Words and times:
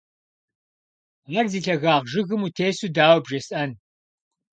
Ар 1.37 1.45
зи 1.51 1.59
лъэгагъ 1.65 2.05
жыгым 2.11 2.41
утесу 2.47 2.89
дауэ 2.95 3.19
бжесӀэн? 3.23 3.71